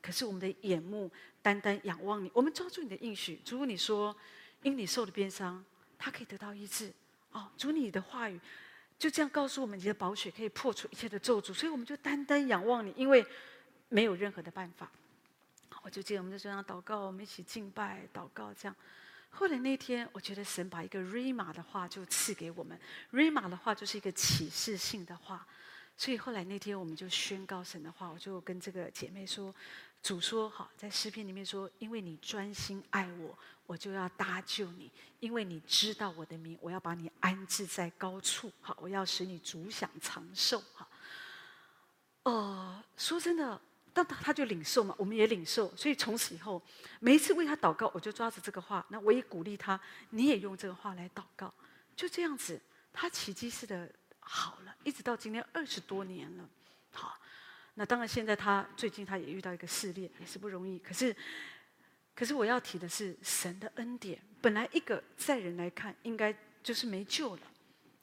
[0.00, 1.10] 可是我们的眼目
[1.42, 3.40] 单单仰望你，我们抓住你的应许。
[3.48, 4.14] 如果你说
[4.62, 5.64] 因你受的鞭伤，
[5.98, 6.92] 他可以得到医治。
[7.32, 8.38] 哦，主你的话语
[8.98, 11.52] 就这样告诉我们，你的宝血可以破除一切的咒诅。
[11.52, 13.26] 所以我们就单单仰望你，因为
[13.88, 14.90] 没有任何的办法。
[15.82, 18.74] 我就记得我们就这样祷告，我们一起敬拜祷告这样。
[19.28, 22.78] 后来那天，我觉得神把一个 Rhema 的话就赐给我们。
[23.12, 25.46] Rhema 的话就是一个启示性的话。
[25.96, 29.54] 所以后来那天我们就宣告神的话，我就跟这个姐妹说
[30.04, 38.52] ：“主说好，在诗篇里面说，因为你专心爱我，我就要搭救你；因为你知道我的名，我要把你安置在高处。
[38.60, 40.62] 好，我要使你主享长寿。
[40.74, 40.86] 好，
[42.24, 43.58] 呃，说真的，
[43.94, 45.74] 但他他就领受嘛，我们也领受。
[45.74, 46.60] 所以从此以后，
[47.00, 51.50] 每一次为他祷告，我就抓着这个话，那我也鼓励他，你也用这个话来祷告。
[51.96, 52.60] 就这样子，
[52.92, 53.90] 他奇迹似的。”
[54.20, 56.48] 好了，一直到今天二十多年了。
[56.92, 57.18] 好，
[57.74, 60.78] 那当然现在他最近他也遇到一个试炼，也是不容易。
[60.78, 61.14] 可是，
[62.14, 64.20] 可是我要提的是神的恩典。
[64.40, 67.42] 本来一个在人来看应该就是没救了，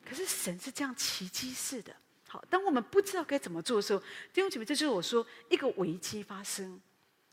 [0.04, 1.96] 可是神是这样奇迹似的。
[2.28, 4.00] 好，当我们不知道该怎么做的时候，
[4.34, 6.80] 弟兄姐妹，这就是我说一个危机发生，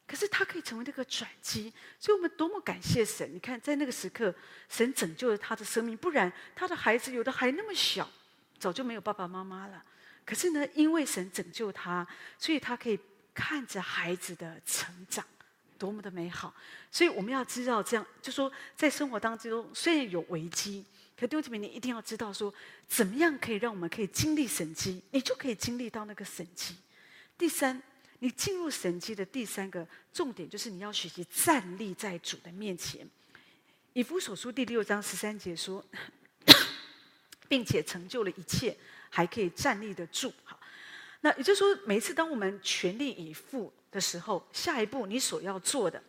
[0.07, 1.73] 可是它可以成为那个转机。
[1.99, 3.33] 所以我们多么感谢神！
[3.35, 4.35] 你看，在那个时刻，
[4.69, 8.09] 神拯救了他的生命，不然他的孩子有的还那么小。
[8.59, 9.85] 早就没有爸爸妈妈了，
[10.29, 12.07] 可是呢，因为神拯救他，
[12.39, 13.01] 所以他可以
[13.33, 15.25] 看着孩子的成长，
[15.79, 16.55] 多么的美好。
[16.93, 20.85] 所以我们要知道，这样就说，在生活当中虽然有危机，
[21.19, 22.53] 可弟兄姐妹，你一定要知道说，
[22.87, 26.77] 怎么样可以让我们可以经历神迹，你就可以经历到那个神迹。
[27.39, 27.83] 第三，
[28.19, 33.09] 你进入神迹的第三个重点，就是你要学习站立在主的面前。
[33.95, 35.83] 以弗所书第六章十三节说，
[37.49, 38.77] 并且成就了一切，
[39.11, 40.33] 还可以站立得住。
[40.45, 40.59] 好，
[41.21, 46.03] 那也就是说，每一次当我们全力以赴的时候，下一步你所要做的，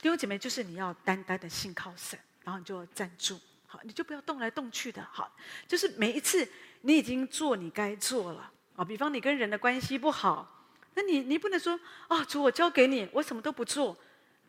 [0.00, 3.38] 弟兄姐妹，就是你要单单的信靠神，然后你就站住。
[3.66, 5.02] 好，你就不要动来动去的。
[5.10, 5.34] 好，
[5.66, 6.46] 就是每一次
[6.82, 13.96] 你已经做你该做了啊，比方你跟人的关系不好，那你你不能说啊，主，我交给你，我什么都不做。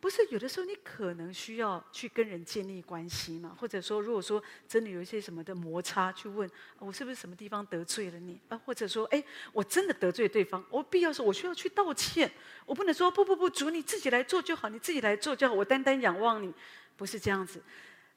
[0.04, 3.56] 不是有的时候，你可能需要去跟人建立关系嘛？
[3.58, 6.46] 或者说，如果说真的有一些什么的摩擦，去问
[6.78, 8.60] 我是不是什么地方得罪了你啊？
[8.66, 12.30] 或者说，哎，我真的得罪对方，我必要说，我需要去道歉。
[12.66, 16.52] 我不能说不不不，主你自己来做就好，你自己来做就好，我单单仰望你，
[16.98, 17.62] 不是这样子。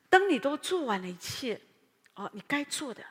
[0.09, 1.57] 当你都做完了一切，
[2.15, 3.01] 哦，你该做的，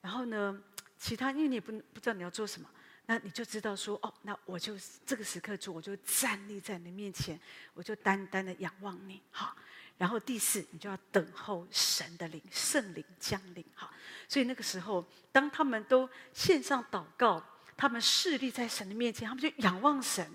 [0.00, 0.60] 然后呢，
[0.98, 2.68] 其他因为你不不知道你要做什么。
[3.06, 7.38] 那你就知道说哦，那我就这个时刻做，我就站立在你面前，
[7.74, 9.54] 我就单单的仰望你，好。
[9.96, 13.90] 然后第四，你就要等候神的灵，圣灵降临，好。
[14.28, 17.40] 所以那个时候，当他们都献上祷告，
[17.76, 20.28] 他们侍立在神的面前，他们就仰望神。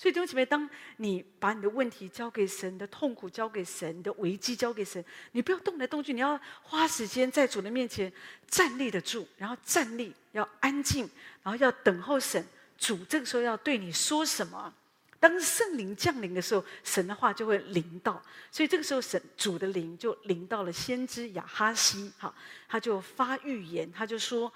[0.00, 8.10] 所以弟兄姐妹，当你把你的问题交给神，你的痛苦交给神，你的危机交给神，你不要动来动去，你要花时间在主的面前
[8.48, 11.06] 站立得住，然后站立要安静，
[11.42, 12.42] 然后要等候神。
[12.78, 14.72] 主这个时候要对你说什么？
[15.18, 18.22] 当圣灵降临的时候，神的话就会临到。
[18.50, 22.34] 所以这个时候，神主的灵就临到了先知亚哈西，哈，
[22.66, 24.50] 他就发预言，他就说。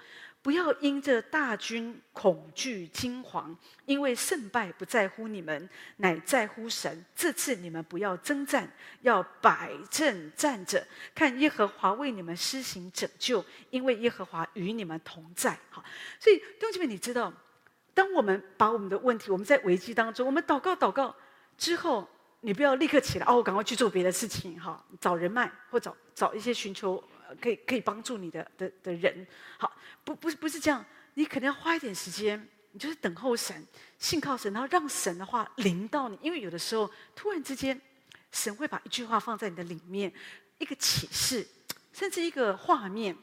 [0.45, 3.55] 不要因这大军恐惧惊惶，
[3.87, 7.03] 因为胜败不在乎你们，乃在乎神。
[7.15, 15.57] 这次你们不要征战，要摆阵站着，看耶和华为你们施行拯救，因为耶和华与你们同在。
[15.71, 15.83] 好，
[16.19, 17.33] 所以弟兄姐妹，你知道，
[17.95, 21.15] 当我们把我们的问题，我们在危机当中，我们祷告祷告
[21.57, 22.07] 之后，
[22.41, 27.03] 你不要立刻起来哦，我赶快去做别的事情，哈，找人脉或找找一些寻求。
[27.41, 29.25] 可以可以帮助你的的的人，
[29.57, 29.71] 好，
[30.03, 33.65] 不不是不是这样，你可能要花一点时间，你就是等候神，
[33.97, 37.79] 信靠神，然后让神的话临到你，因为有的时候突然之间，
[38.31, 40.11] 神会把一句话放在你的里面，
[40.59, 41.47] 一个启示，
[41.93, 43.15] 甚至一个画面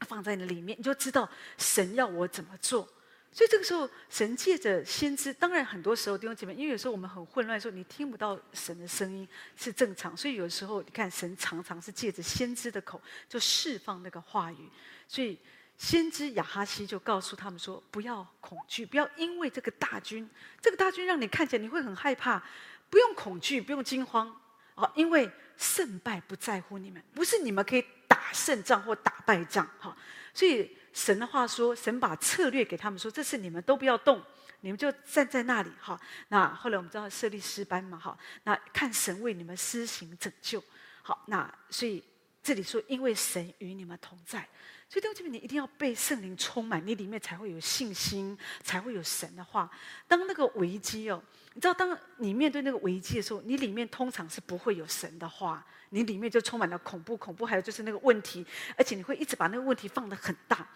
[0.00, 1.28] 放在你的里面，你就知道
[1.58, 2.88] 神要我怎么做。
[3.34, 10.16] 所以这个时候，神借着先知，当然很多时候弟兄姐妹，因为有时候我们很混乱的时候，你听不到神的声音是正常。
[10.16, 14.70] 所以有时候你看，神常常是借着先知的口就释放那个话语。
[15.08, 15.36] 所以
[15.76, 20.30] 先知亚哈西就告诉他们说：不要恐惧，不要因为这个大军，
[20.62, 22.40] 这个大军让你看起来你会很害怕，
[22.88, 24.32] 不用恐惧，不用惊慌
[24.76, 29.96] 啊，因为胜败不在乎你们，不是你们可以打胜仗或打败仗哈。
[30.32, 30.70] 所以。
[30.94, 34.22] 神的话说，神把策略给他们说，这次你们都不要动，
[34.60, 36.00] 你们就站在那里哈。
[36.28, 40.62] 那后来我们知道设立诗班嘛哈，那看神为你们施行拯救。
[41.02, 42.02] 好，那所以
[42.42, 44.48] 这里说，因为神与你们同在，
[44.88, 49.68] 所以弟兄姐妹，你一定要被圣灵充满，你里面才会有信心，才会有神的话。
[50.06, 51.20] 当那个危机哦，
[51.54, 55.66] 你知道，当你面对那个危机的时候，你里面通常是不会有神的话。
[55.94, 58.44] 你里面就充满了恐怖，恐怖，还有就是那个问题，
[58.76, 60.68] 而且你会一直把那个问题放得很大。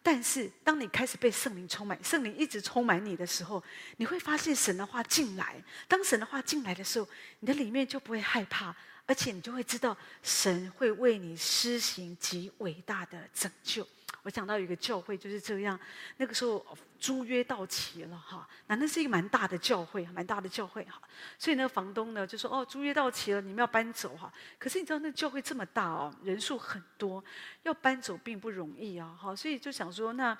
[0.00, 3.62] 但是，当你开始被圣灵充满，圣灵一直充满你的时候，
[3.96, 5.60] 你会发现神的话进来。
[5.88, 7.08] 当神的话进来的时候，
[7.40, 8.74] 你的里面就不会害怕，
[9.06, 13.86] 而且你就会知道神会为你施行极伟大的拯救。
[14.22, 15.78] 我想到有一个教会就是这样，
[16.18, 16.64] 那个时候
[16.98, 21.00] 租约到期了哈，那那是一个蛮大的教会，蛮大的教会哈，
[21.38, 24.30] 所以那个房东呢就说哦，租约到期了，你们要搬走哈。
[24.58, 27.24] 可是你知道那教会这么大哦，人数很多，
[27.62, 30.36] 要搬走并不容易啊哈，所以就想说那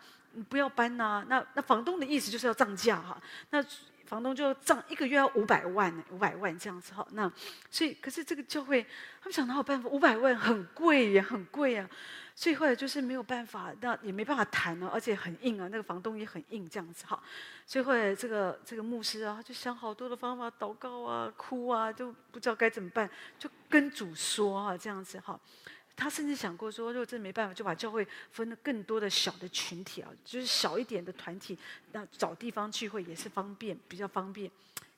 [0.51, 3.65] 不要搬呐，那那房东的意思就是要涨价哈，那
[4.05, 7.33] 房东就涨一个月要五百万呢，五百万这样子哈，那
[7.71, 8.83] 所以可是这个教会
[9.23, 11.89] 他们想哪有办法，五百万很贵呀很贵啊。
[12.41, 17.23] 最后就是没有办法，那也没办法谈了，而且很硬啊，那个房东也很硬，这样子哈。
[17.67, 25.39] 所以后这个这个牧师啊，就想好多的方法，祷告啊，哭啊，就不知道该怎么办，就跟主说啊，这样子哈。
[25.95, 31.59] 他甚至想过说，如果真的没办法，就把教会分了更多的小的群体啊，就是小一点的团体，
[31.93, 34.51] 那找地方聚会也是方便，比较方便。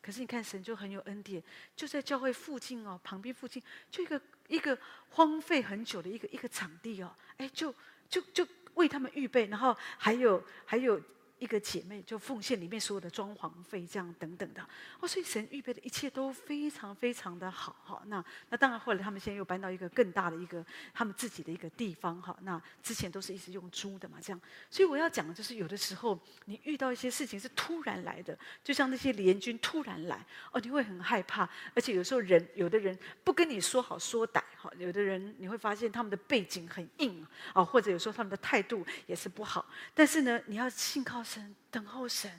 [0.03, 1.41] 可是你看，神就很有恩典，
[1.77, 4.77] 就在教会附近哦，旁边附近就一个一个
[5.11, 7.73] 荒废很久的一个一个场地哦，哎，就
[8.09, 11.01] 就就为他们预备，然后还有还有
[11.43, 14.63] 一个姐妹就奉献里面所有的装潢费，这样等等的。
[15.01, 18.01] 哦，所以神预备的一切都非常非常的好哈。
[18.07, 20.65] 那那当然后来他们现在又搬到一个更大的一个
[20.95, 22.37] 他们自己的一个地方哈。
[22.43, 24.41] 那之前都是一直用租的嘛，这样。
[24.71, 39.67] 所以我要讲的就是有的时候你遇到一些事情是突然来的，就像那些联军突然来哦，你会很害怕，而且有时候人有的人不跟你说好说歹哈，有的人你会发现他们的背景很硬啊，或者有时候他们的态度也是不好。
[39.93, 42.31] 但是呢，你要信靠神，等候神，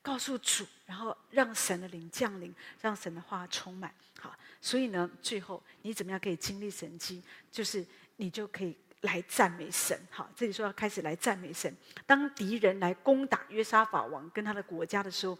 [0.00, 3.92] 告诉主，然后让神的灵降临，让神的话充满。
[4.20, 7.20] 好，所以呢，最后你怎么样可以经历神迹？
[7.50, 7.84] 就是
[8.16, 9.98] 你就可以来赞美神。
[10.10, 11.74] 好，这里说要开始来赞美神。
[12.06, 15.36] 当敌人来攻打约沙法王跟他的国家的时候，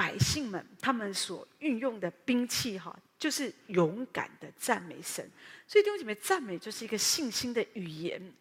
[0.00, 5.30] 百姓们他们所运用的兵器，哈，就是勇敢的赞美神。
[5.66, 8.32] 所以弟兄姐妹，赞美就是一个信心的语言。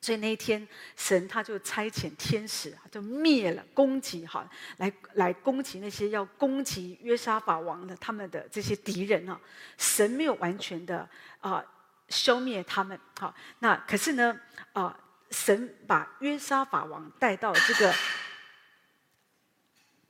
[0.00, 9.38] 所以那一天，神他就差遣天使，就灭了攻击哈，来来攻击那些要攻击约沙法王的他们的这些敌人啊。
[9.76, 11.06] 神没有完全的
[11.40, 11.62] 啊
[12.08, 14.34] 消灭他们，哈，那可是呢
[14.72, 14.98] 啊，
[15.30, 17.94] 神把约沙法王带到这个，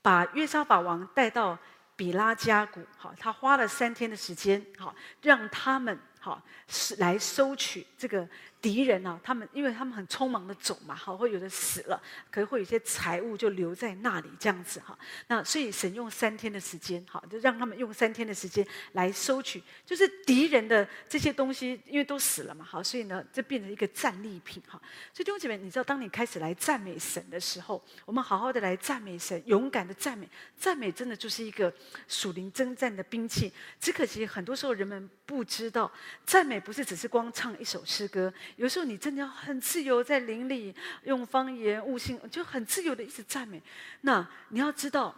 [0.05, 1.59] 把约沙法王带到
[1.97, 8.29] 比拉加谷，好，他花了三天的时间，好，让他们好是来收取这个。
[8.65, 9.21] 敌人呢、啊？
[9.23, 14.99] 他们因为他们很匆忙的走嘛，好，会有的死了，可能会有些财物就留在那里这样子哈。
[15.27, 24.81] 那所以神用三天的时间，好，就让他们用三天的时间来收取，就是敌人的这些东西，因为都死了嘛，好，所以呢，这变成一个战利品哈。
[25.13, 31.71] 所以弟兄姐妹，你知道，当你开始来赞美神的时候，我们好好的来赞美神，勇敢的赞美，赞美真的就是一个
[32.09, 33.53] 属灵征战的兵器。
[33.79, 35.93] 只可惜很多时候人们不知道，
[36.25, 38.33] 赞美不是只是光唱一首诗歌。
[38.57, 40.75] 有时候你真的要很自由，在林里
[41.05, 43.63] 用方言、悟性，就很自由的一直赞美。
[44.03, 45.15] 那你要知道，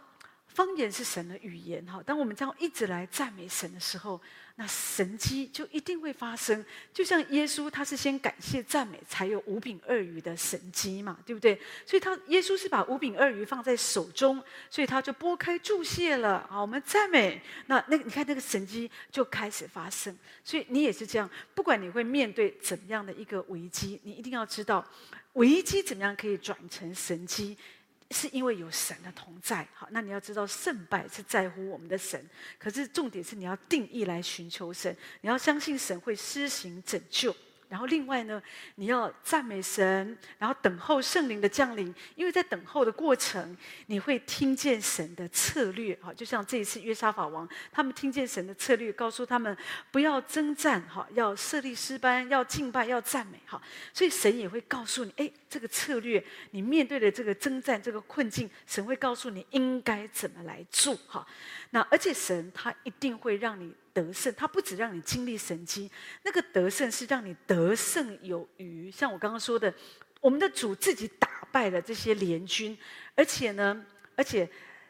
[0.47, 2.01] 方言是神的语言哈。
[2.05, 4.19] 当我们这样一直来赞美神的时候，
[4.59, 11.61] 那神迹就一定会发生，就像耶稣，他是先感谢赞美，才有五饼二鱼的神迹嘛，对不对？
[11.85, 16.43] 所以他耶稣是把五饼二鱼放在手中，所以他就拨开注谢了。
[16.49, 20.17] 好，我们赞美，那那个你看那个神迹就开始发生。
[20.43, 24.83] 所以你也是这样，不管你会面对怎么样的一个危机，你一定要知道
[25.33, 27.55] 危机怎么样可以转成神机。
[28.11, 32.23] 是因为有神的同在，好，那你要知道胜败是在乎我们的神，
[32.57, 37.35] 可是重点是你要定义来寻求神，你要相信神会施行拯救。
[37.69, 38.41] 然后另外呢，
[38.75, 49.57] 你要赞美神，然后等候圣灵的降临，因为在等候的过程，你会听见神的策略，哈，就像这一次约沙法王，他们听见神的策略，告诉他们
[49.91, 53.61] 不要征战，哈，要设立诗班，要敬拜，要赞美，哈，
[53.93, 61.25] 所以神也会告诉你，哎，这个策略，你面对的这个征战这个困境，神会告诉你应该怎么来做，哈，
[61.71, 63.73] 那而且神他一定会让你。
[63.97, 65.89] 得胜，他不只让你经历神迹，
[66.21, 68.91] 那个得胜是让你得胜有余。
[68.91, 69.73] 像我刚刚说的，
[70.21, 72.77] 我们的主自己打败了这些联军，
[73.15, 73.83] 而且呢，
[74.15, 74.47] 而且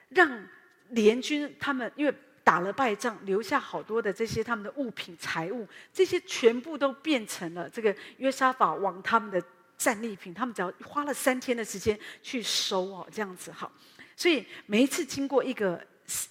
[0.10, 0.46] 让
[0.90, 9.42] 联军他们因为打了败仗，留下好多的这些他们的物品财物，这些全部都变成了这个约沙法王他们的
[9.78, 10.34] 战利品。
[10.34, 13.72] 他们只要花了三天的时间去收哦，这样子好。
[14.16, 15.82] 所以每一次经过一个。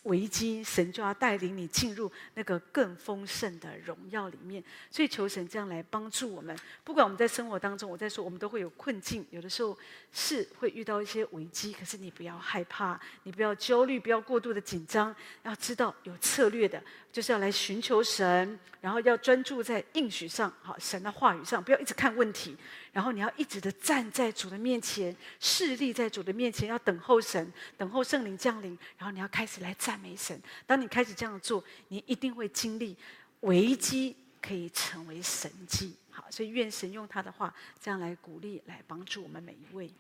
[0.05, 4.65] 危机，神就要带领你进入那个更丰盛的荣耀里面。
[4.91, 6.59] 所以求神这样来帮助我们。
[6.83, 9.77] 不管我们在生活当中，我在说，我们都会有困境，有的时候
[10.19, 11.75] 是会遇到一些危机。
[11.75, 15.15] 可是你不要害怕，你不要焦虑，不要过度的紧张。
[15.43, 22.57] 要知道有策略的，就是要来寻求神，然后要专注在应许上，好，神的话语上，不要一直看问题。
[22.93, 28.71] 然后你要一直的站在主的面前，侍立在主的面前，要等候神，等候圣灵降临。
[28.97, 30.41] 然后你要开始来赞美神。
[30.67, 32.97] 当你开始这样做，你一定会经历
[33.41, 35.95] 危机可以成为神迹。
[36.11, 39.93] 好，所以愿神用他的话这样来鼓励，来帮助我们每一位。